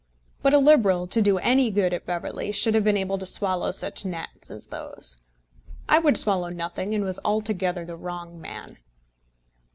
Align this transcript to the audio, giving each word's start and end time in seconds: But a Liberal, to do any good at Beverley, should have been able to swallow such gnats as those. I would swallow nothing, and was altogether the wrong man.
But 0.41 0.55
a 0.55 0.57
Liberal, 0.57 1.05
to 1.05 1.21
do 1.21 1.37
any 1.37 1.69
good 1.69 1.93
at 1.93 2.07
Beverley, 2.07 2.51
should 2.51 2.73
have 2.73 2.83
been 2.83 2.97
able 2.97 3.19
to 3.19 3.25
swallow 3.27 3.69
such 3.69 4.03
gnats 4.03 4.49
as 4.49 4.65
those. 4.65 5.21
I 5.87 5.99
would 5.99 6.17
swallow 6.17 6.49
nothing, 6.49 6.95
and 6.95 7.03
was 7.03 7.19
altogether 7.23 7.85
the 7.85 7.95
wrong 7.95 8.41
man. 8.41 8.77